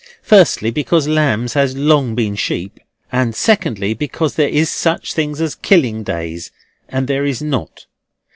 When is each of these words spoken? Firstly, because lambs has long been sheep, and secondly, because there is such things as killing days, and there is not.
Firstly, 0.23 0.71
because 0.71 1.07
lambs 1.07 1.53
has 1.53 1.77
long 1.77 2.15
been 2.15 2.33
sheep, 2.35 2.79
and 3.11 3.35
secondly, 3.35 3.93
because 3.93 4.33
there 4.33 4.49
is 4.49 4.67
such 4.71 5.13
things 5.13 5.39
as 5.39 5.53
killing 5.53 6.01
days, 6.01 6.49
and 6.89 7.07
there 7.07 7.23
is 7.23 7.39
not. 7.43 7.85